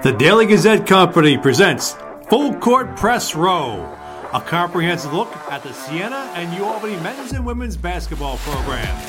[0.00, 1.94] The Daily Gazette Company presents
[2.28, 3.96] Full Court Press Row,
[4.32, 9.00] a comprehensive look at the Siena and U Albany men's and women's basketball programs.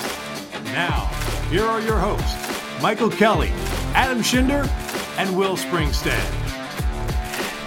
[0.65, 1.05] Now,
[1.49, 2.35] here are your hosts,
[2.79, 3.49] Michael Kelly,
[3.95, 4.67] Adam Shinder,
[5.17, 6.21] and Will Springstead.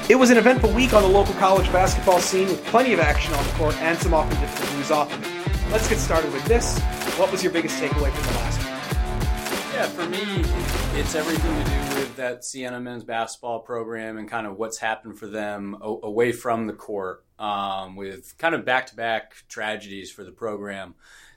[0.09, 3.35] It was an eventful week on the local college basketball scene with plenty of action
[3.35, 5.73] on the court and some often difficult news off of it.
[5.73, 6.79] Let's get started with this.
[7.19, 8.56] What was your biggest takeaway from the last?
[9.77, 10.23] Yeah, for me,
[10.99, 15.19] it's everything to do with that Siena men's basketball program and kind of what's happened
[15.19, 20.25] for them away from the court um, with kind of back to back tragedies for
[20.25, 20.95] the program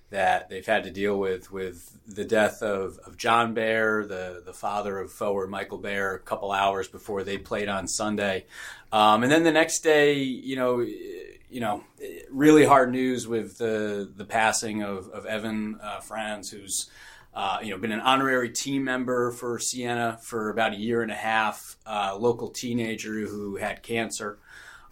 [0.10, 4.54] that they've had to deal with with the death of, of John Baer, the, the
[4.54, 8.46] father of forward Michael Baer, a couple hours before they played on Sunday.
[8.94, 11.84] Um, and then the next day, you know, you know,
[12.32, 16.90] really hard news with the the passing of, of Evan uh, Franz, who's
[17.34, 21.12] uh, you know, been an honorary team member for Siena for about a year and
[21.12, 21.78] a half.
[21.86, 24.40] Uh, local teenager who had cancer.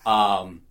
[0.06, 0.62] Um,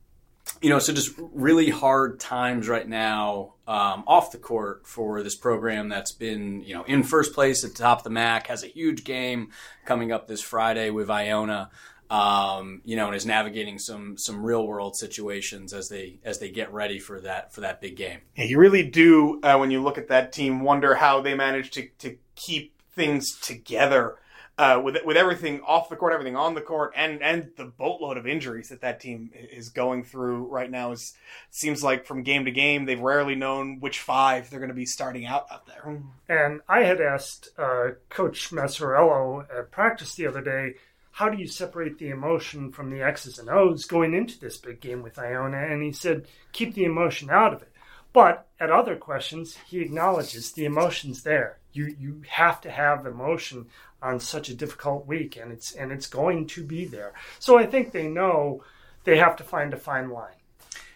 [0.63, 5.35] you know, so just really hard times right now um, off the court for this
[5.35, 8.63] program that's been, you know, in first place at the top of the MAAC, has
[8.63, 9.51] a huge game
[9.85, 11.71] coming up this Friday with Iona
[12.11, 16.51] um, you know, and is navigating some some real world situations as they as they
[16.51, 18.21] get ready for that for that big game.
[18.37, 21.71] Yeah, you really do uh, when you look at that team wonder how they manage
[21.73, 24.17] to to keep things together.
[24.59, 28.17] Uh, with with everything off the court, everything on the court, and and the boatload
[28.17, 31.13] of injuries that that team is going through right now, is
[31.51, 34.87] seems like from game to game they've rarely known which five they're going to be
[34.87, 36.01] starting out out there.
[36.27, 40.77] And I had asked uh, Coach Maciariello at practice the other day
[41.17, 44.83] how do you separate the emotion from the X's and O's going into this big
[44.83, 45.57] game with Iona?
[45.57, 47.73] And he said, keep the emotion out of it.
[48.13, 51.59] But at other questions, he acknowledges the emotion's there.
[51.73, 53.65] You you have to have emotion
[54.03, 57.15] on such a difficult week, and it's and it's going to be there.
[57.39, 58.63] So I think they know
[59.05, 60.37] they have to find a fine line.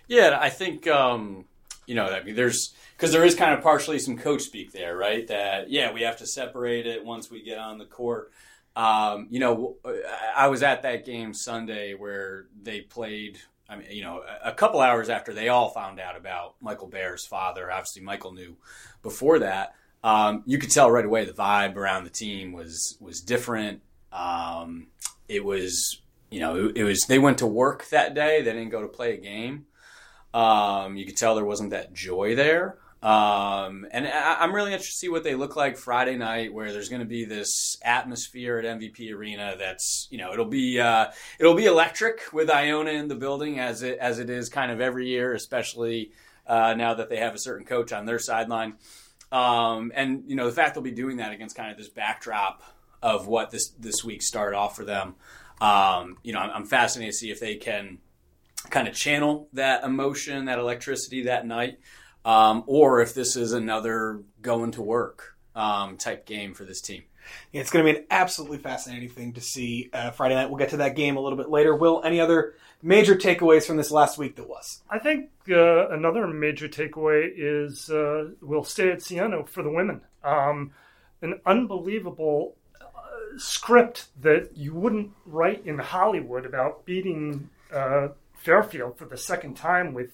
[0.06, 1.46] Yeah, I think um,
[1.86, 2.04] you know.
[2.04, 5.26] I mean, there's because there is kind of partially some coach speak there, right?
[5.28, 8.32] That yeah, we have to separate it once we get on the court.
[8.80, 9.76] Um, you know,
[10.34, 13.38] I was at that game Sunday where they played.
[13.68, 17.26] I mean, you know, a couple hours after they all found out about Michael Baer's
[17.26, 17.70] father.
[17.70, 18.56] Obviously, Michael knew
[19.02, 19.74] before that.
[20.02, 23.82] Um, you could tell right away the vibe around the team was was different.
[24.12, 24.86] Um,
[25.28, 27.02] it was, you know, it, it, was.
[27.02, 28.40] They went to work that day.
[28.40, 29.66] They didn't go to play a game.
[30.32, 32.78] Um, you could tell there wasn't that joy there.
[33.02, 36.70] Um, and I, am really interested to see what they look like Friday night, where
[36.70, 39.56] there's going to be this atmosphere at MVP Arena.
[39.58, 41.06] That's you know it'll be uh,
[41.38, 44.82] it'll be electric with Iona in the building as it as it is kind of
[44.82, 46.12] every year, especially
[46.46, 48.74] uh, now that they have a certain coach on their sideline.
[49.32, 52.62] Um, and you know the fact they'll be doing that against kind of this backdrop
[53.02, 55.14] of what this this week started off for them.
[55.62, 57.98] Um, you know, I'm, I'm fascinated to see if they can
[58.68, 61.78] kind of channel that emotion, that electricity that night
[62.24, 67.02] um, or if this is another going to work um, type game for this team.
[67.52, 70.50] Yeah, it's going to be an absolutely fascinating thing to see uh, Friday night.
[70.50, 71.74] We'll get to that game a little bit later.
[71.74, 74.82] Will, any other major takeaways from this last week that was?
[74.90, 80.00] I think uh, another major takeaway is uh, we'll stay at Siena for the women.
[80.24, 80.72] Um,
[81.22, 82.86] an unbelievable uh,
[83.36, 89.92] script that you wouldn't write in Hollywood about beating uh, Fairfield for the second time
[89.92, 90.10] with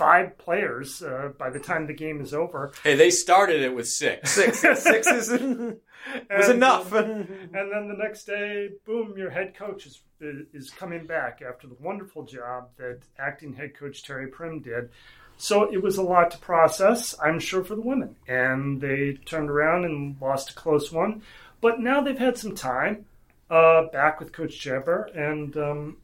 [0.00, 2.72] five players uh, by the time the game is over.
[2.82, 4.30] Hey, they started it with six.
[4.30, 5.28] Six, six is,
[6.30, 6.90] was enough.
[6.94, 11.76] and then the next day, boom, your head coach is is coming back after the
[11.80, 14.90] wonderful job that acting head coach Terry Prim did.
[15.36, 18.16] So it was a lot to process, I'm sure, for the women.
[18.28, 21.22] And they turned around and lost a close one.
[21.62, 23.06] But now they've had some time
[23.50, 25.96] uh, back with Coach Jabir, and um,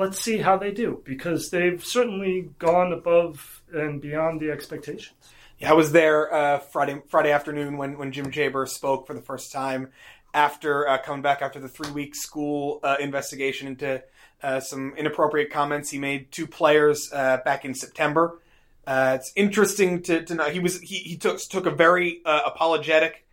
[0.00, 5.14] let's see how they do because they've certainly gone above and beyond the expectations.
[5.58, 9.20] Yeah, I was there uh, Friday Friday afternoon when when Jim Jabir spoke for the
[9.20, 9.90] first time
[10.32, 14.02] after uh, coming back after the three week school uh, investigation into
[14.42, 18.40] uh, some inappropriate comments he made to players uh, back in September.
[18.86, 23.26] Uh, it's interesting to, to know he was he, he took took a very apologetic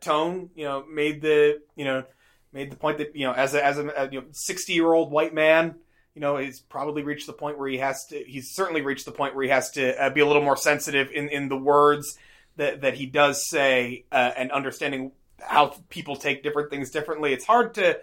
[0.00, 0.50] tone.
[0.56, 2.02] You know, made the you know
[2.52, 5.12] made the point that you know as a as a you know, 60 year old
[5.12, 5.76] white man
[6.16, 9.12] you know he's probably reached the point where he has to he's certainly reached the
[9.12, 12.18] point where he has to uh, be a little more sensitive in in the words
[12.56, 17.34] that that he does say uh, and understanding how people take different things differently.
[17.34, 18.00] It's hard to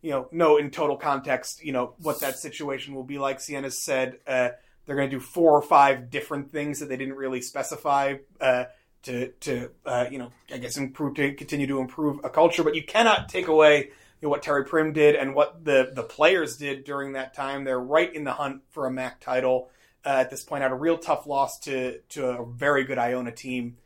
[0.00, 3.40] you know know in total context you know what that situation will be like.
[3.40, 4.50] Siena said uh,
[4.86, 8.66] they're going to do four or five different things that they didn't really specify uh,
[9.02, 12.76] to to uh, you know I guess improve to continue to improve a culture, but
[12.76, 13.90] you cannot take away
[14.20, 17.64] you know, what Terry Prim did and what the the players did during that time.
[17.64, 19.70] They're right in the hunt for a MAAC title
[20.04, 20.62] uh, at this point.
[20.62, 23.76] Had a real tough loss to to a very good Iona team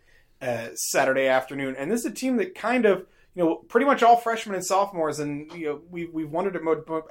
[0.41, 4.03] uh, Saturday afternoon, and this is a team that kind of you know pretty much
[4.03, 6.57] all freshmen and sophomores, and you know we we've wondered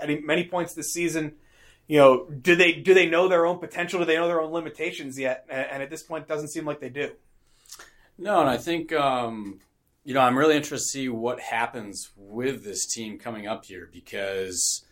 [0.01, 1.35] at many points this season.
[1.87, 3.99] You know, do they do they know their own potential?
[3.99, 5.45] Do they know their own limitations yet?
[5.49, 7.11] And, at this point, it doesn't seem like they do.
[8.15, 9.59] No, and I think um,
[10.03, 13.89] you know I'm really interested to see what happens with this team coming up here
[13.91, 14.83] because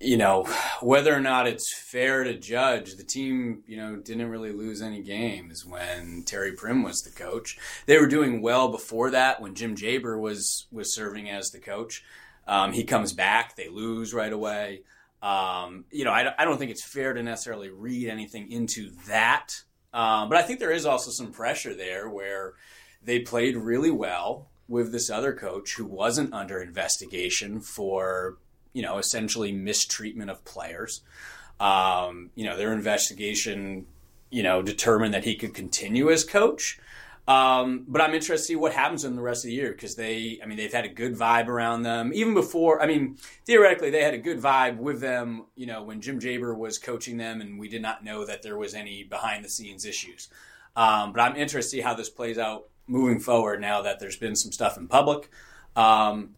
[0.00, 0.44] you know,
[0.80, 5.02] whether or not it's fair to judge, the team, you know, didn't really lose any
[5.02, 7.58] games when Terry Prim was the coach.
[7.84, 12.02] They were doing well before that when Jim Jabir was was serving as the coach.
[12.48, 14.82] Um, he comes back, they lose right away.
[15.22, 19.48] Um, you know, I, I, don't think it's fair to necessarily read anything into that.
[19.92, 22.54] Um, but I think there is also some pressure there where
[23.02, 28.38] they played really well with this other coach who wasn't under investigation for
[28.72, 31.02] you know, essentially mistreatment of players.
[31.58, 33.86] Um, you know, their investigation,
[34.30, 36.78] you know, determined that he could continue as coach.
[37.28, 39.94] Um, but I'm interested to see what happens in the rest of the year because
[39.94, 42.12] they, I mean, they've had a good vibe around them.
[42.14, 46.00] Even before, I mean, theoretically, they had a good vibe with them, you know, when
[46.00, 49.44] Jim Jabir was coaching them and we did not know that there was any behind
[49.44, 50.28] the scenes issues.
[50.74, 54.16] Um, but I'm interested to see how this plays out moving forward now that there's
[54.16, 55.30] been some stuff in public.
[55.76, 56.34] Um,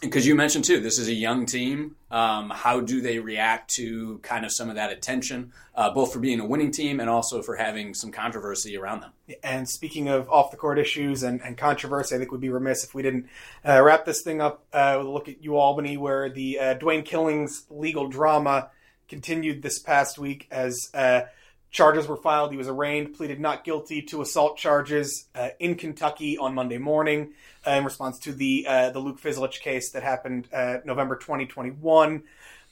[0.00, 1.96] because you mentioned too, this is a young team.
[2.10, 6.20] Um, how do they react to kind of some of that attention, uh, both for
[6.20, 9.10] being a winning team and also for having some controversy around them?
[9.42, 12.82] And speaking of off the court issues and, and controversy, I think we'd be remiss
[12.82, 13.26] if we didn't
[13.66, 17.04] uh, wrap this thing up uh, with a look at UAlbany, where the uh, Dwayne
[17.04, 18.70] Killings legal drama
[19.06, 21.22] continued this past week as uh,
[21.70, 22.50] charges were filed.
[22.50, 27.32] He was arraigned, pleaded not guilty to assault charges uh, in Kentucky on Monday morning
[27.66, 32.22] uh, in response to the uh, the Luke Fizlich case that happened uh, November 2021.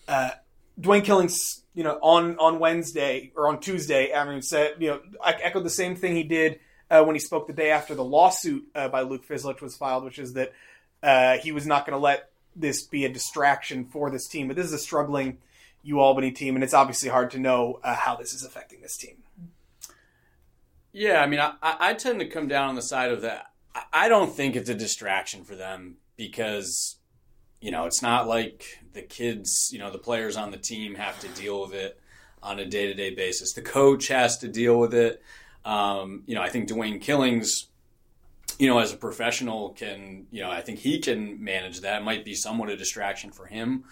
[0.06, 0.30] Uh,
[0.80, 5.00] Dwayne Killings, you know, on on Wednesday or on Tuesday, I mean, said, you know,
[5.24, 6.60] I echoed the same thing he did
[6.90, 10.18] uh, when he spoke the day after the lawsuit by Luke Fizlich was filed, which
[10.18, 10.52] is that
[11.42, 14.48] he was not going to let this be a distraction for this team.
[14.48, 15.38] But this is a struggling
[15.86, 19.22] UAlbany team, and it's obviously hard to know how this is affecting this team.
[20.92, 23.52] Yeah, I mean, I, I tend to come down on the side of that.
[23.92, 26.96] I don't think it's a distraction for them because
[27.60, 31.20] you know it's not like the kids, you know, the players on the team have
[31.20, 32.00] to deal with it
[32.42, 33.52] on a day to day basis.
[33.52, 35.22] The coach has to deal with it.
[35.64, 37.66] Um, you know, I think Dwayne Killings,
[38.58, 42.00] you know, as a professional, can you know, I think he can manage that.
[42.00, 43.84] It might be somewhat a distraction for him.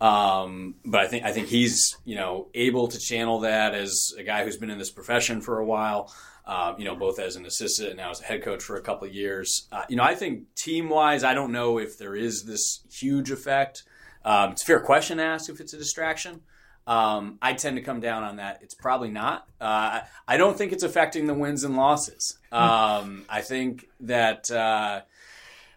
[0.00, 4.22] Um, but I think I think he's you know able to channel that as a
[4.22, 6.10] guy who's been in this profession for a while
[6.50, 8.80] uh, you know, both as an assistant and now as a head coach for a
[8.80, 9.68] couple of years.
[9.70, 13.30] Uh, you know, I think team wise, I don't know if there is this huge
[13.30, 13.84] effect.
[14.24, 16.40] Um, it's a fair question to ask if it's a distraction.
[16.88, 18.60] Um, I tend to come down on that.
[18.62, 19.46] It's probably not.
[19.60, 22.36] Uh, I don't think it's affecting the wins and losses.
[22.50, 25.02] Um, I think that uh,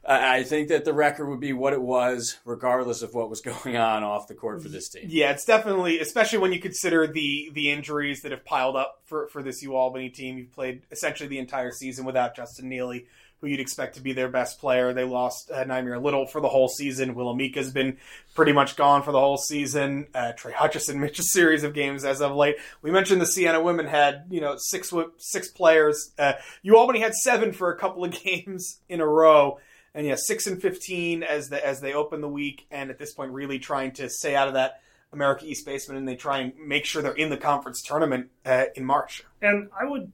[0.06, 3.78] I think that the record would be what it was, regardless of what was going
[3.78, 5.06] on off the court for this team.
[5.08, 9.28] Yeah, it's definitely, especially when you consider the the injuries that have piled up for
[9.30, 10.38] for this UAlbany team.
[10.38, 13.06] You've played essentially the entire season without Justin Neely,
[13.40, 14.94] who you'd expect to be their best player.
[14.94, 17.16] They lost uh, Naimir Little for the whole season.
[17.16, 17.98] Willamika's been
[18.36, 20.08] pretty much gone for the whole season.
[20.14, 22.58] Uh, Trey Hutchison missed a series of games as of late.
[22.82, 26.12] We mentioned the Siena women had you know six six players.
[26.20, 26.34] Uh,
[26.66, 29.60] UAlbany had seven for a couple of games in a row
[29.94, 33.14] and yeah, six and fifteen as the as they open the week, and at this
[33.14, 34.82] point, really trying to stay out of that
[35.12, 38.66] America East basement, and they try and make sure they're in the conference tournament uh,
[38.76, 39.24] in March.
[39.42, 40.12] And I would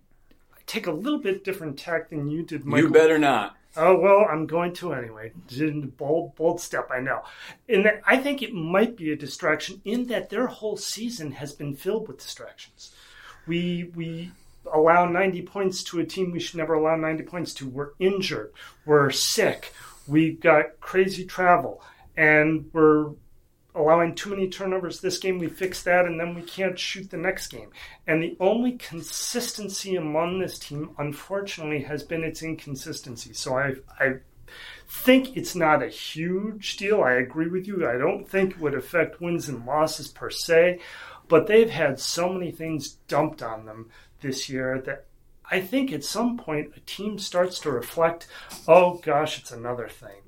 [0.65, 2.65] take a little bit different tack than you did.
[2.65, 2.87] Michael.
[2.87, 3.55] You better not.
[3.77, 5.31] Oh well, I'm going to anyway.
[5.97, 7.21] Bold, bold step, I know.
[7.67, 11.53] And that, I think it might be a distraction in that their whole season has
[11.53, 12.91] been filled with distractions.
[13.47, 14.31] We we
[14.73, 17.67] allow 90 points to a team we should never allow 90 points to.
[17.67, 18.53] We're injured,
[18.85, 19.73] we're sick,
[20.07, 21.81] we've got crazy travel,
[22.17, 23.11] and we're
[23.75, 25.39] allowing too many turnovers this game.
[25.39, 27.69] We fix that, and then we can't shoot the next game.
[28.07, 33.33] And the only consistency among this team, unfortunately, has been its inconsistency.
[33.33, 34.15] So I, I
[34.89, 37.01] think it's not a huge deal.
[37.01, 37.87] I agree with you.
[37.87, 40.79] I don't think it would affect wins and losses per se,
[41.29, 43.89] but they've had so many things dumped on them
[44.21, 45.05] this year that
[45.49, 48.27] I think at some point a team starts to reflect,
[48.67, 50.21] oh gosh, it's another thing.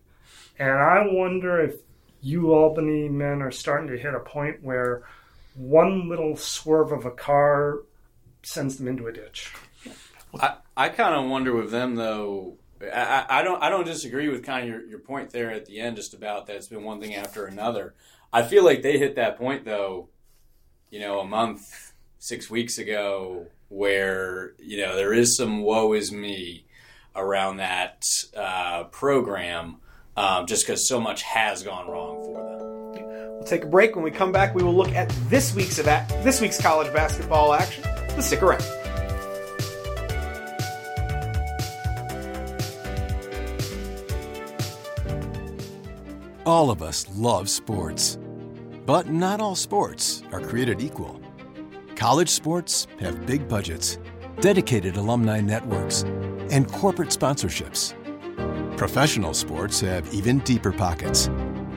[0.58, 1.76] And I wonder if
[2.22, 5.04] you Albany men are starting to hit a point where
[5.56, 7.80] one little swerve of a car
[8.44, 9.54] sends them into a ditch.
[10.40, 14.44] I, I kind of wonder with them though, I, I don't I don't disagree with
[14.44, 17.02] kind of your, your point there at the end, just about that it's been one
[17.02, 17.96] thing after another.
[18.34, 20.10] I feel like they hit that point though,
[20.92, 26.12] you know, a month, six weeks ago, where you know there is some woe is
[26.12, 26.66] me
[27.16, 28.06] around that
[28.36, 29.78] uh, program,
[30.16, 33.32] um, just because so much has gone wrong for them.
[33.34, 33.96] We'll take a break.
[33.96, 37.54] When we come back, we will look at this week's event, this week's college basketball
[37.54, 37.84] action.
[38.10, 38.64] So stick around.
[46.46, 48.18] All of us love sports.
[48.86, 51.22] But not all sports are created equal.
[51.96, 54.00] College sports have big budgets,
[54.40, 56.04] dedicated alumni networks,
[56.50, 57.96] and corporate sponsorships.
[58.78, 61.30] Professional sports have even deeper pockets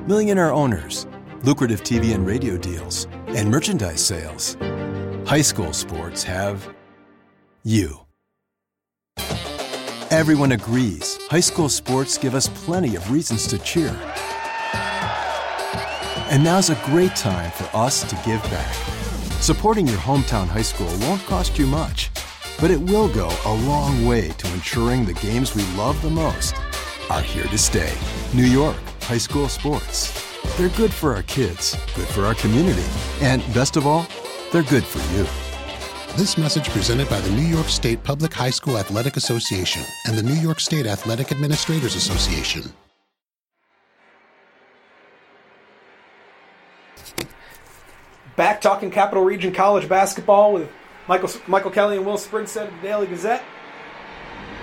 [0.06, 1.06] millionaire owners,
[1.44, 4.56] lucrative TV and radio deals, and merchandise sales.
[5.26, 6.68] High school sports have
[7.62, 8.00] you.
[10.10, 14.13] Everyone agrees high school sports give us plenty of reasons to cheer.
[16.34, 18.74] And now's a great time for us to give back.
[19.40, 22.10] Supporting your hometown high school won't cost you much,
[22.60, 26.56] but it will go a long way to ensuring the games we love the most
[27.08, 27.92] are here to stay.
[28.34, 30.10] New York High School Sports.
[30.56, 32.88] They're good for our kids, good for our community,
[33.20, 34.04] and best of all,
[34.50, 35.22] they're good for you.
[36.16, 40.22] This message presented by the New York State Public High School Athletic Association and the
[40.24, 42.72] New York State Athletic Administrators Association.
[48.36, 50.68] Back talking Capital Region College basketball with
[51.06, 53.44] Michael Michael Kelly and Will Springstead of the Daily Gazette.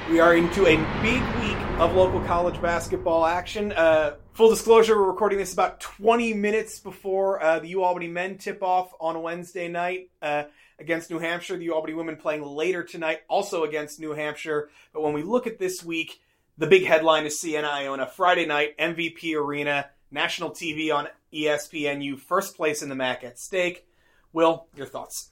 [0.10, 3.72] We are into a big week of local college basketball action.
[3.72, 8.38] Uh, full disclosure, we're recording this about 20 minutes before uh, the U Albany men
[8.38, 10.44] tip off on Wednesday night uh,
[10.78, 11.56] against New Hampshire.
[11.56, 14.70] The U Albany women playing later tonight, also against New Hampshire.
[14.92, 16.20] But when we look at this week,
[16.58, 22.56] the big headline is Siena Iona Friday night, MVP Arena, national TV on ESPNU, first
[22.56, 23.86] place in the MAAC at stake.
[24.34, 25.32] Will, your thoughts?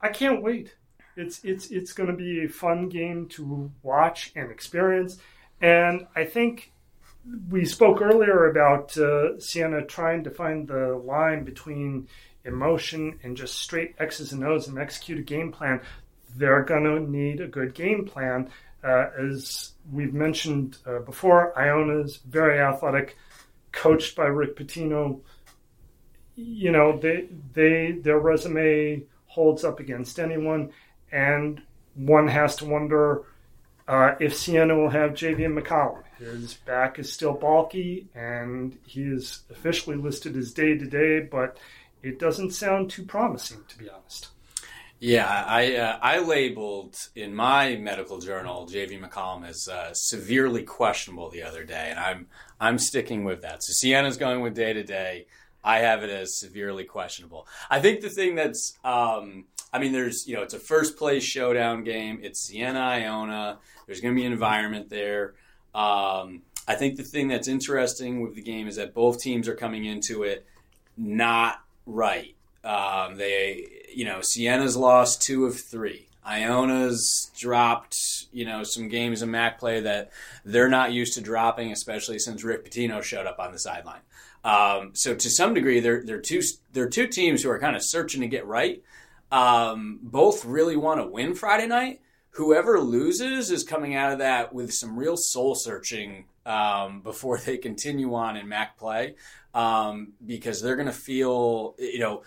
[0.00, 0.74] I can't wait.
[1.16, 5.18] It's it's it's going to be a fun game to watch and experience,
[5.60, 6.72] and I think
[7.50, 12.08] we spoke earlier about uh, Siena trying to find the line between
[12.44, 15.80] emotion and just straight X's and O's and execute a game plan.
[16.36, 18.50] They're going to need a good game plan.
[18.82, 23.16] Uh, as we've mentioned uh, before, Iona's very athletic,
[23.70, 25.20] coached by Rick Pitino.
[26.36, 30.70] You know, they they their resume holds up against anyone,
[31.10, 31.60] and
[31.94, 33.24] one has to wonder
[33.88, 36.02] uh, if Siena will have Javian McCollum.
[36.18, 41.58] His back is still bulky, and he is officially listed as day to day, but
[42.02, 44.28] it doesn't sound too promising, to be honest.
[45.00, 51.28] Yeah, I uh, I labeled in my medical journal JV McCollum as uh, severely questionable
[51.28, 52.28] the other day, and I'm
[52.60, 53.64] I'm sticking with that.
[53.64, 55.26] So Siena's going with day to day.
[55.64, 57.46] I have it as severely questionable.
[57.70, 61.22] I think the thing that's, um, I mean, there's, you know, it's a first place
[61.22, 62.20] showdown game.
[62.22, 63.58] It's Siena Iona.
[63.86, 65.34] There's going to be an environment there.
[65.74, 69.54] Um, I think the thing that's interesting with the game is that both teams are
[69.54, 70.46] coming into it
[70.96, 72.34] not right.
[72.64, 76.08] Um, they, you know, Siena's lost two of three.
[76.24, 80.12] Iona's dropped, you know, some games in MAAC play that
[80.44, 84.02] they're not used to dropping, especially since Rick Pitino showed up on the sideline.
[84.44, 87.82] Um, so to some degree, they're they're two they're two teams who are kind of
[87.82, 88.82] searching to get right.
[89.30, 92.00] Um, both really want to win Friday night.
[92.36, 97.56] Whoever loses is coming out of that with some real soul searching um, before they
[97.58, 99.14] continue on in MAAC play
[99.54, 102.22] um, because they're going to feel you know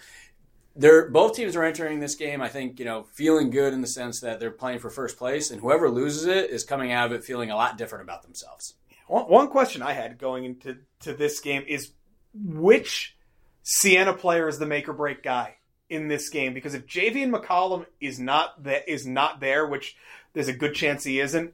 [0.76, 2.42] they're both teams are entering this game.
[2.42, 5.52] I think you know feeling good in the sense that they're playing for first place,
[5.52, 8.76] and whoever loses it is coming out of it feeling a lot different about themselves.
[9.08, 11.92] One, one question I had going into to this game is
[12.36, 13.16] which
[13.64, 15.56] Siena player is the make or break guy
[15.90, 16.54] in this game?
[16.54, 19.96] Because if Javian McCollum is not that is not there, which
[20.34, 21.54] there's a good chance he isn't,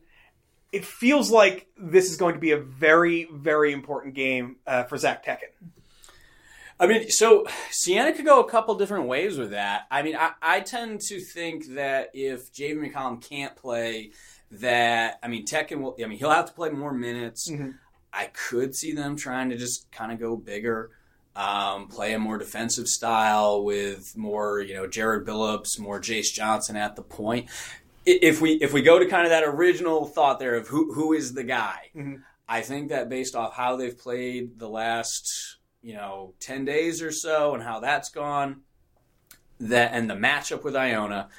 [0.71, 4.97] it feels like this is going to be a very very important game uh, for
[4.97, 5.49] Zek Tekin.
[6.79, 9.85] I mean, so Siena could go a couple different ways with that.
[9.91, 14.13] I mean, I, I tend to think that if Javian McCollum can't play,
[14.49, 15.95] that I mean, Tekken will.
[16.03, 17.49] I mean, he'll have to play more minutes.
[17.49, 17.71] Mm-hmm.
[18.13, 20.91] I could see them trying to just kind of go bigger,
[21.35, 26.75] um, play a more defensive style with more, you know, Jared Billups, more Jace Johnson
[26.75, 27.49] at the point.
[28.05, 31.13] If we if we go to kind of that original thought there of who who
[31.13, 32.15] is the guy, mm-hmm.
[32.49, 37.11] I think that based off how they've played the last you know 10 days or
[37.11, 38.61] so and how that's gone
[39.61, 41.29] that and the matchup with Iona,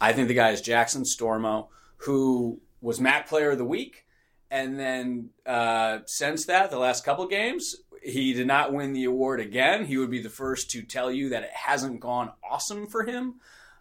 [0.00, 4.06] I think the guy is Jackson Stormo, who was MAAC player of the week
[4.52, 9.40] and then uh, since that, the last couple games, he did not win the award
[9.40, 9.86] again.
[9.86, 13.36] He would be the first to tell you that it hasn't gone awesome for him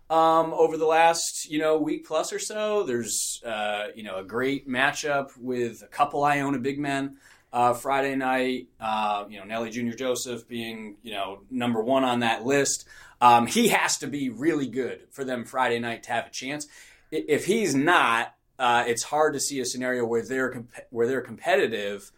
[0.09, 2.83] um, over the last you know week plus or so.
[2.83, 7.17] There's uh, you know a great matchup with a couple Iona big men
[7.51, 8.69] uh, Friday night.
[8.79, 12.85] Uh, you know Nelly Junior Joseph being you know number one on that list.
[13.19, 16.65] Um, he has to be really good for them Friday night to have a chance.
[17.11, 21.21] If he's not, uh, it's hard to see a scenario where they're comp- where they're
[21.21, 22.11] competitive.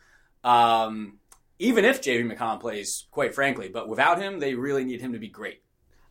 [0.44, 1.20] Um,
[1.58, 5.20] even if JV McCollum plays, quite frankly, but without him, they really need him to
[5.20, 5.62] be great.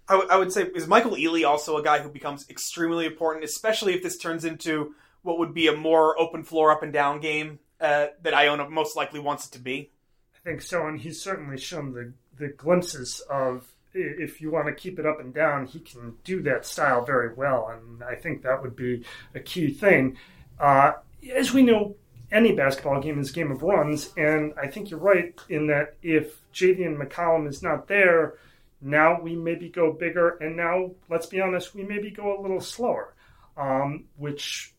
[0.08, 3.44] I, w- I would say is Michael Eley also a guy who becomes extremely important,
[3.44, 7.20] especially if this turns into what would be a more open floor up and down
[7.20, 9.90] game uh, that Iona most likely wants it to be.
[10.34, 14.74] I think so, and he's certainly shown the the glimpses of if you want to
[14.74, 18.42] keep it up and down, he can do that style very well, and I think
[18.42, 20.16] that would be a key thing.
[20.58, 20.92] Uh,
[21.34, 21.96] as we know,
[22.30, 25.96] any basketball game is a game of runs, and I think you're right in that
[26.02, 28.34] if Javian McCollum is not there,
[28.80, 32.60] now we maybe go bigger, and now let's be honest, we maybe go a little
[32.60, 33.14] slower,
[33.56, 34.72] um, which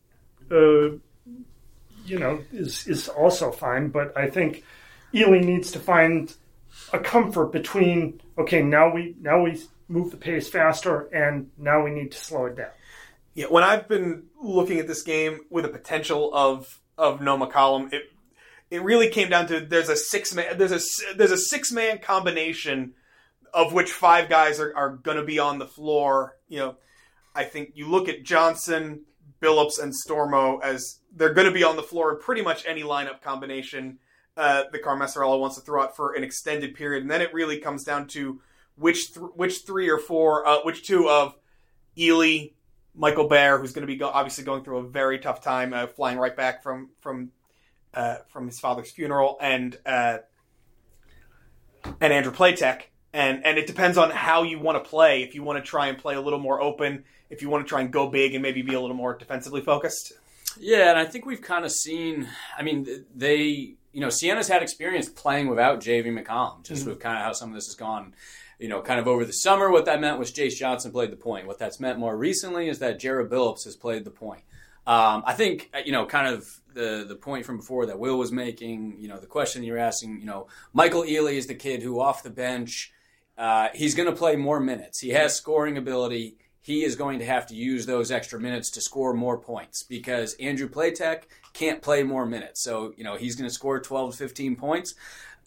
[0.52, 0.90] uh,
[2.06, 3.90] you know is is also fine.
[3.90, 4.64] But I think
[5.14, 6.36] Eley needs to find
[6.92, 11.92] a comfort between okay, now we now we move the pace faster, and now we
[11.92, 12.72] need to slow it down.
[13.34, 17.94] Yeah, when I've been looking at this game with a potential of of no McCollum,
[17.94, 18.04] it
[18.70, 22.00] it really came down to there's a six man there's a there's a six man
[22.00, 22.94] combination
[23.54, 26.38] of which five guys are, are going to be on the floor.
[26.48, 26.76] You know,
[27.36, 29.06] I think you look at Johnson,
[29.42, 32.82] Billups, and Stormo as they're going to be on the floor in pretty much any
[32.82, 34.00] lineup combination
[34.36, 37.60] uh, that Carm wants to throw out for an extended period, and then it really
[37.60, 38.42] comes down to
[38.76, 41.36] which th- which three or four, uh, which two of
[42.00, 42.56] Eley,
[42.96, 45.88] Michael Baer, who's going to be go- obviously going through a very tough time, uh,
[45.88, 47.32] flying right back from from
[47.94, 50.20] uh, from his father's funeral, and uh,
[52.02, 55.22] and Andrew Platek, and and it depends on how you want to play.
[55.22, 57.70] If you want to try and play a little more open, if you want to
[57.70, 60.14] try and go big and maybe be a little more defensively focused.
[60.60, 62.28] Yeah, and I think we've kind of seen.
[62.58, 66.90] I mean, they you know, Siena's had experience playing without JV McCollum, just mm-hmm.
[66.90, 68.14] with kind of how some of this has gone.
[68.60, 71.18] You know, kind of over the summer, what that meant was Jace Johnson played the
[71.18, 71.48] point.
[71.48, 74.44] What that's meant more recently is that Jared Billups has played the point.
[74.86, 78.18] Um, I think, uh, you know, kind of the the point from before that Will
[78.18, 81.82] was making, you know, the question you're asking, you know, Michael Eley is the kid
[81.82, 82.92] who off the bench,
[83.38, 85.00] uh, he's going to play more minutes.
[85.00, 88.82] He has scoring ability he is going to have to use those extra minutes to
[88.82, 92.64] score more points because Andrew Platek can't play more minutes.
[92.64, 94.96] So, you know, he's going to score 12 to 15 points,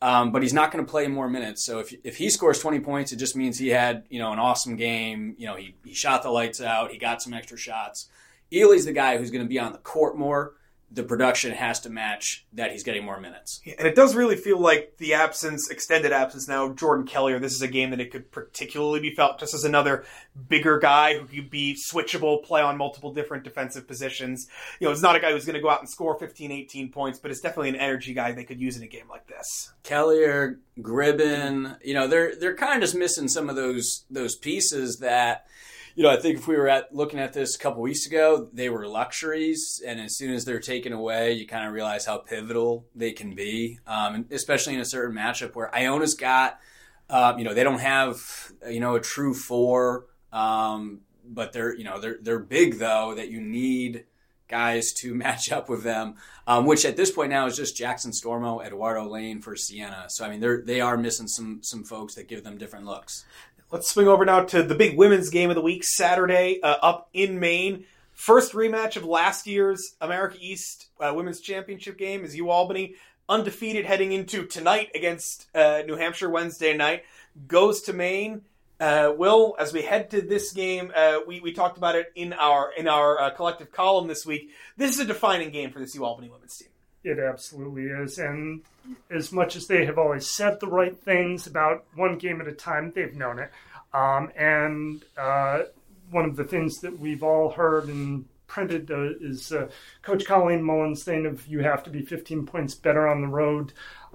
[0.02, 1.64] um, but he's not going to play more minutes.
[1.64, 4.38] So if, if he scores 20 points, it just means he had, you know, an
[4.38, 5.34] awesome game.
[5.38, 8.10] You know, he, he shot the lights out, he got some extra shots.
[8.52, 10.52] Eley's the guy who's going to be on the court more
[10.90, 13.60] the production has to match that he's getting more minutes.
[13.78, 17.54] And it does really feel like the absence, extended absence now, Jordan Kelly, or this
[17.54, 20.04] is a game that it could particularly be felt just as another
[20.48, 24.46] bigger guy who could be switchable, play on multiple different defensive positions.
[24.78, 26.92] You know, it's not a guy who's going to go out and score 15, 18
[26.92, 29.72] points, but it's definitely an energy guy they could use in a game like this.
[29.82, 34.36] Kelly or Gribben, you know, they're they're kind of just missing some of those those
[34.36, 35.46] pieces that–
[35.96, 38.50] you know, I think if we were at looking at this a couple weeks ago,
[38.52, 42.18] they were luxuries, and as soon as they're taken away, you kind of realize how
[42.18, 46.60] pivotal they can be, um, especially in a certain matchup where Iona's got,
[47.08, 50.04] uh, you know, they don't have, you know, a true four,
[50.34, 54.04] um, but they're, you know, they're they're big though that you need
[54.48, 58.10] guys to match up with them, um, which at this point now is just Jackson
[58.10, 60.04] Stormo, Eduardo Lane for Siena.
[60.08, 63.24] So I mean, they're they are missing some some folks that give them different looks.
[63.72, 67.08] Let's swing over now to the big women's game of the week, Saturday, uh, up
[67.12, 67.84] in Maine.
[68.12, 72.94] First rematch of last year's America East uh, Women's Championship game is U Albany,
[73.28, 77.02] undefeated heading into tonight against uh, New Hampshire Wednesday night,
[77.48, 78.42] goes to Maine.
[78.78, 82.34] Uh, Will, as we head to this game, uh, we, we talked about it in
[82.34, 84.50] our in our uh, collective column this week.
[84.76, 86.68] This is a defining game for this U Albany women's team.
[87.06, 88.18] It absolutely is.
[88.18, 88.62] And
[89.10, 92.52] as much as they have always said the right things about one game at a
[92.52, 93.52] time, they've known it.
[93.94, 95.62] Um, and uh,
[96.10, 99.68] one of the things that we've all heard and printed uh, is uh,
[100.02, 103.72] Coach Colleen Mullen saying of you have to be 15 points better on the road.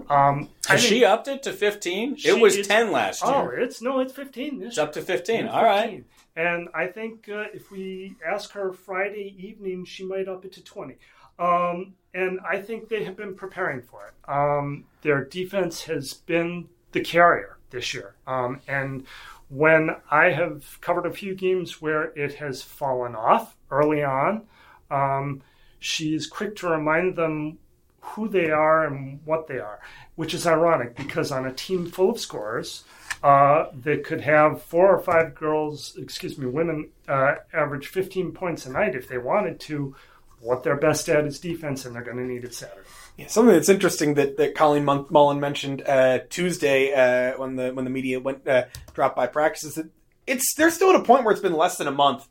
[0.09, 2.17] Um, Has she upped it to 15?
[2.25, 3.33] It was 10 last year.
[3.33, 4.63] Oh, it's no, it's 15.
[4.63, 5.47] It's up to 15.
[5.47, 6.03] All right.
[6.35, 10.63] And I think uh, if we ask her Friday evening, she might up it to
[10.63, 10.95] 20.
[11.39, 14.29] Um, and I think they have been preparing for it.
[14.29, 18.15] Um, their defense has been the carrier this year.
[18.27, 19.05] Um, and
[19.49, 24.43] when I have covered a few games where it has fallen off early on,
[24.89, 25.41] um,
[25.79, 27.57] she's quick to remind them
[28.01, 29.79] who they are and what they are,
[30.15, 32.83] which is ironic because on a team full of scorers
[33.23, 38.65] uh, that could have four or five girls, excuse me, women uh, average 15 points
[38.65, 39.95] a night if they wanted to,
[40.41, 42.81] what they're best at is defense, and they're going to need it Saturday.
[43.17, 47.85] Yeah, something that's interesting that, that Colleen Mullen mentioned uh, Tuesday uh, when the when
[47.85, 49.89] the media went uh, dropped by practice is that
[50.25, 52.27] it's they're still at a point where it's been less than a month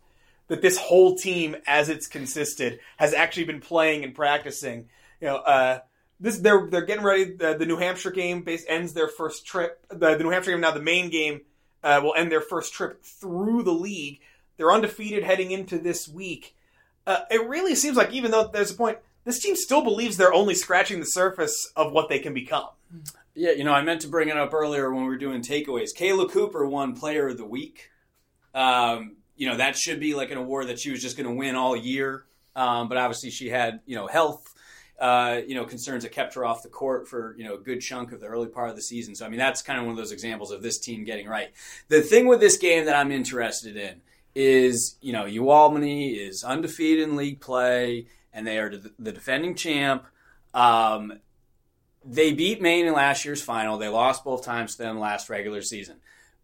[0.48, 4.88] that this whole team, as it's consisted, has actually been playing and practicing.
[5.20, 5.78] You know, uh,
[6.18, 7.36] this they're they're getting ready.
[7.36, 9.84] The, the New Hampshire game base ends their first trip.
[9.88, 11.42] The, the New Hampshire game now the main game
[11.84, 14.20] uh, will end their first trip through the league.
[14.56, 16.54] They're undefeated heading into this week.
[17.06, 20.32] Uh, it really seems like even though there's a point, this team still believes they're
[20.32, 22.68] only scratching the surface of what they can become.
[23.34, 25.90] Yeah, you know, I meant to bring it up earlier when we were doing takeaways.
[25.96, 27.90] Kayla Cooper won Player of the Week.
[28.54, 31.34] Um, you know, that should be like an award that she was just going to
[31.34, 32.24] win all year.
[32.56, 34.52] Um, but obviously, she had you know health,
[34.98, 37.80] uh, you know, concerns that kept her off the court for you know a good
[37.80, 39.14] chunk of the early part of the season.
[39.14, 41.50] So I mean, that's kind of one of those examples of this team getting right.
[41.88, 44.00] The thing with this game that I'm interested in
[44.34, 50.06] is you know UAlbany is undefeated in league play and they are the defending champ.
[50.54, 51.20] Um,
[52.04, 53.76] they beat Maine in last year's final.
[53.76, 55.96] They lost both times to them last regular season.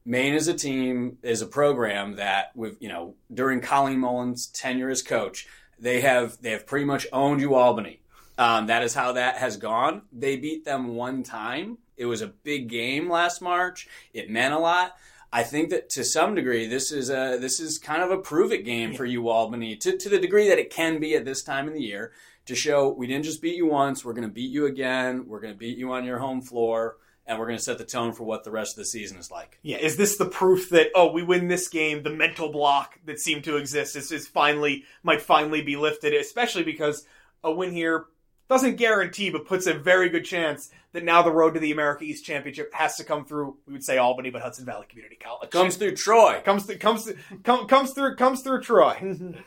[0.05, 4.90] Maine is a team, is a program that with you know during Colleen Mullen's tenure
[4.90, 5.46] as coach,
[5.79, 7.99] they have they have pretty much owned UAlbany.
[8.38, 10.03] Um, that is how that has gone.
[10.12, 11.79] They beat them one time.
[11.96, 13.88] It was a big game last March.
[14.12, 14.94] It meant a lot.
[15.37, 18.53] I think that to some degree, this is a this is kind of a prove
[18.53, 21.68] it game for UAlbany to to the degree that it can be at this time
[21.68, 22.12] of the year
[22.46, 25.40] to show we didn't just beat you once, we're going to beat you again, we're
[25.40, 26.96] going to beat you on your home floor,
[27.27, 29.31] and we're going to set the tone for what the rest of the season is
[29.31, 29.59] like.
[29.61, 32.03] Yeah, is this the proof that oh, we win this game?
[32.03, 36.62] The mental block that seemed to exist is, is finally might finally be lifted, especially
[36.62, 37.05] because
[37.44, 38.07] a win here
[38.49, 42.05] doesn't guarantee, but puts a very good chance that now the road to the America
[42.05, 43.57] East Championship has to come through.
[43.67, 46.41] We would say Albany, but Hudson Valley Community College comes through Troy.
[46.45, 49.35] Comes through, comes through, come, comes through comes through Troy.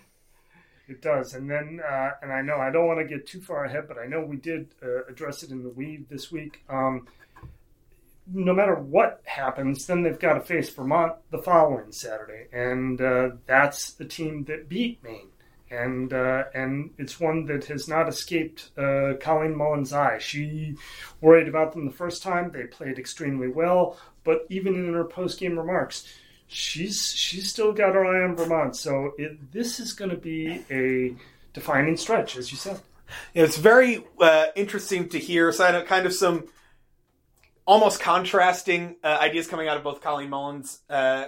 [0.90, 3.64] It does, and then uh, and I know I don't want to get too far
[3.64, 6.64] ahead, but I know we did uh, address it in the weave this week.
[6.68, 7.08] Um,
[8.34, 13.30] no matter what happens, then they've got to face Vermont the following Saturday, and uh,
[13.46, 15.30] that's the team that beat Maine
[15.72, 20.18] and uh, and it's one that has not escaped uh, Colleen Mullen's eye.
[20.18, 20.76] She
[21.22, 25.40] worried about them the first time; they played extremely well, but even in her post
[25.40, 26.08] game remarks,
[26.48, 28.76] she's she's still got her eye on Vermont.
[28.76, 31.16] So it, this is going to be a
[31.54, 32.80] defining stretch, as you said.
[33.34, 36.46] It's very uh, interesting to hear kind of some
[37.66, 41.26] almost contrasting uh, ideas coming out of both Colleen Mullen's uh,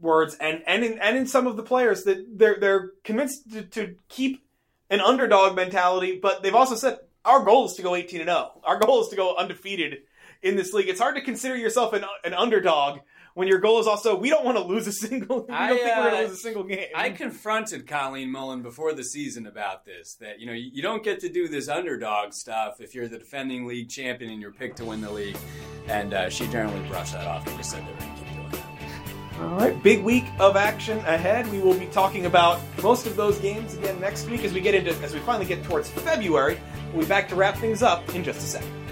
[0.00, 3.62] words and and in, and in some of the players that they're they're convinced to,
[3.62, 4.44] to keep
[4.90, 8.60] an underdog mentality, but they've also said our goal is to go 18 and 0.
[8.64, 9.98] Our goal is to go undefeated
[10.42, 10.88] in this league.
[10.88, 13.00] It's hard to consider yourself an, an underdog
[13.34, 15.42] when your goal is also we don't want to lose a single.
[15.48, 16.86] We I, don't think uh, we're going to lose a single game.
[16.94, 20.14] I confronted Colleen Mullen before the season about this.
[20.20, 23.66] That you know you, don't get to do this underdog stuff if you're the defending
[23.66, 25.36] league champion and you're picked to win the league.
[25.86, 28.27] And uh, she generally brushed that off and just said that.
[29.40, 31.48] All right, big week of action ahead.
[31.52, 34.74] We will be talking about most of those games again next week as we get
[34.74, 36.58] into as we finally get towards February.
[36.92, 38.87] We'll be back to wrap things up in just a second.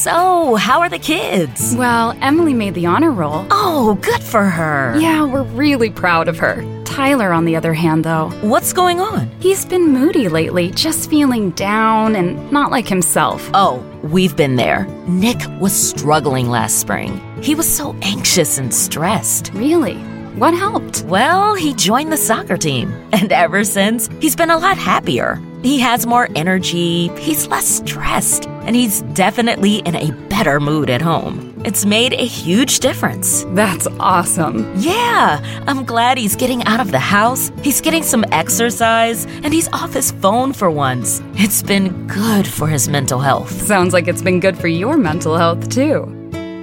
[0.00, 1.76] So, how are the kids?
[1.76, 3.46] Well, Emily made the honor roll.
[3.50, 4.98] Oh, good for her.
[4.98, 6.64] Yeah, we're really proud of her.
[6.84, 8.30] Tyler, on the other hand, though.
[8.40, 9.30] What's going on?
[9.40, 13.50] He's been moody lately, just feeling down and not like himself.
[13.52, 14.86] Oh, we've been there.
[15.06, 17.20] Nick was struggling last spring.
[17.42, 19.52] He was so anxious and stressed.
[19.52, 19.98] Really?
[20.36, 21.02] What helped?
[21.02, 22.90] Well, he joined the soccer team.
[23.12, 25.38] And ever since, he's been a lot happier.
[25.62, 31.02] He has more energy, he's less stressed, and he's definitely in a better mood at
[31.02, 31.60] home.
[31.64, 33.44] It's made a huge difference.
[33.48, 34.72] That's awesome.
[34.76, 39.66] Yeah, I'm glad he's getting out of the house, he's getting some exercise, and he's
[39.72, 41.20] off his phone for once.
[41.34, 43.50] It's been good for his mental health.
[43.50, 46.06] Sounds like it's been good for your mental health, too.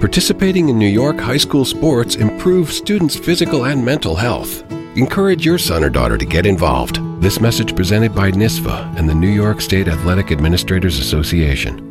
[0.00, 4.64] Participating in New York high school sports improves students' physical and mental health.
[4.96, 7.02] Encourage your son or daughter to get involved.
[7.20, 11.87] This message presented by NYSSFA and the New York State Athletic Administrators Association.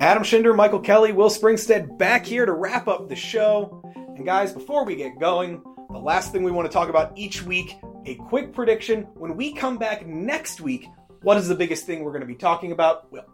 [0.00, 3.82] Adam Shinder, Michael Kelly, Will Springstead back here to wrap up the show.
[4.14, 7.42] And guys, before we get going, the last thing we want to talk about each
[7.42, 7.74] week,
[8.06, 9.08] a quick prediction.
[9.14, 10.86] When we come back next week,
[11.22, 13.10] what is the biggest thing we're going to be talking about?
[13.10, 13.24] Will.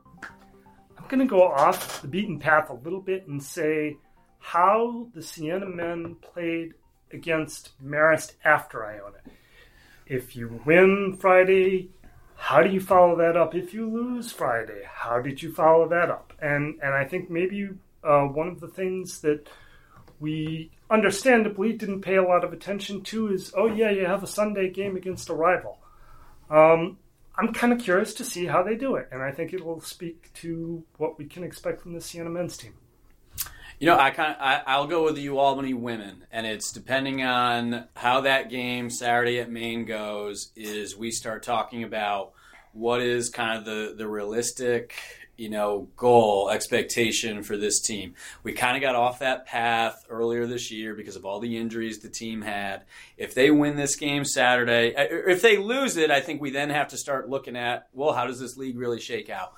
[0.97, 3.99] I'm going to go off the beaten path a little bit and say
[4.39, 6.73] how the Siena men played
[7.13, 9.19] against Marist after Iona.
[10.07, 11.91] If you win Friday,
[12.45, 13.55] how do you follow that up?
[13.55, 16.35] If you lose Friday, how did you follow that up?
[16.43, 17.71] And and I think maybe
[18.03, 19.49] uh, one of the things that
[20.21, 24.27] we understandably didn't pay a lot of attention to is oh yeah, you have a
[24.27, 25.79] Sunday game against a rival.
[26.51, 26.99] Um,
[27.35, 29.81] I'm kind of curious to see how they do it, and I think it will
[29.81, 32.75] speak to what we can expect from the Siena men's team.
[33.81, 38.21] You know, I kind I'll go with the Albany women, and it's depending on how
[38.21, 40.53] that game Saturday at Maine goes.
[40.55, 42.34] Is we start talking about
[42.75, 44.95] what is kind of the the realistic
[45.37, 48.15] you know, goal, expectation for this team.
[48.43, 51.99] We kind of got off that path earlier this year because of all the injuries
[51.99, 52.85] the team had.
[53.17, 56.89] If they win this game Saturday, if they lose it, I think we then have
[56.89, 59.55] to start looking at, well, how does this league really shake out?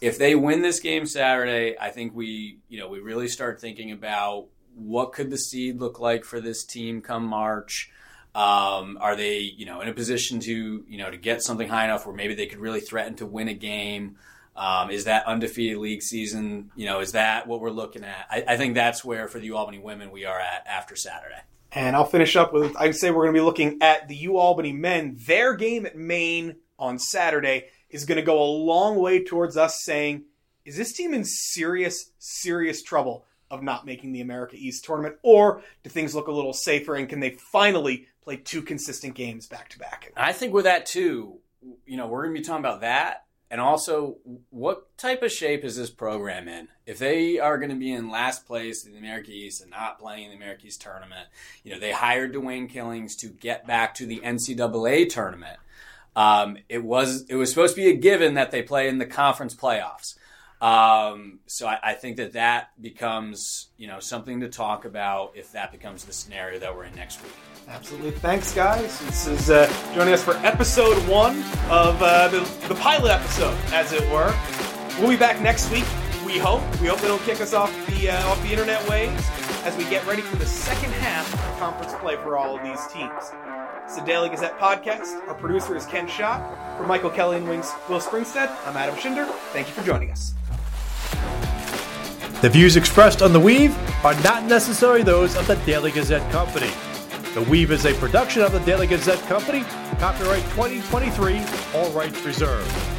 [0.00, 3.90] If they win this game Saturday, I think we, you know, we really start thinking
[3.90, 7.90] about what could the seed look like for this team come March.
[8.38, 11.82] Um, are they, you know, in a position to, you know, to get something high
[11.82, 14.14] enough where maybe they could really threaten to win a game?
[14.54, 16.70] Um, is that undefeated league season?
[16.76, 18.28] You know, is that what we're looking at?
[18.30, 21.40] I, I think that's where for the U Albany women we are at after Saturday.
[21.72, 24.36] And I'll finish up with I'd say we're going to be looking at the U
[24.36, 25.16] Albany men.
[25.26, 29.82] Their game at Maine on Saturday is going to go a long way towards us
[29.82, 30.26] saying,
[30.64, 35.16] is this team in serious, serious trouble of not making the America East tournament?
[35.24, 39.46] Or do things look a little safer and can they finally play two consistent games
[39.46, 40.12] back to back?
[40.16, 41.38] I think with that too,
[41.86, 44.18] you know, we're going to be talking about that and also,
[44.50, 46.68] what type of shape is this program in?
[46.84, 49.98] If they are going to be in last place in the America East and not
[49.98, 51.28] playing in the America East tournament,
[51.64, 55.58] you know, they hired Dwayne Killings to get back to the NCAA tournament.
[56.14, 59.06] Um, it was it was supposed to be a given that they play in the
[59.06, 60.16] conference playoffs.
[60.60, 65.52] Um, so I, I, think that that becomes you know something to talk about if
[65.52, 67.32] that becomes the scenario that we're in next week.
[67.68, 68.10] Absolutely.
[68.10, 68.98] Thanks, guys.
[69.00, 71.38] This is uh, joining us for episode one
[71.70, 74.34] of uh, the, the pilot episode, as it were.
[74.98, 75.84] We'll be back next week.
[76.26, 76.62] We hope.
[76.80, 79.24] We hope it'll kick us off the uh, off the internet waves
[79.62, 82.84] as we get ready for the second half of conference play for all of these
[82.88, 83.30] teams.
[83.84, 85.26] It's the Daily Gazette podcast.
[85.28, 86.76] Our producer is Ken Schott.
[86.78, 89.26] For Michael Kelly and Wings Will Springstead, I'm Adam Shinder.
[89.52, 90.34] Thank you for joining us.
[92.40, 96.70] The views expressed on the Weave are not necessarily those of the Daily Gazette Company.
[97.34, 99.64] The Weave is a production of the Daily Gazette Company,
[99.98, 101.42] copyright 2023,
[101.74, 102.97] all rights reserved.